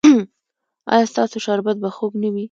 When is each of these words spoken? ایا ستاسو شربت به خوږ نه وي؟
ایا 0.93 1.05
ستاسو 1.11 1.37
شربت 1.45 1.77
به 1.83 1.89
خوږ 1.95 2.13
نه 2.21 2.29
وي؟ 2.33 2.39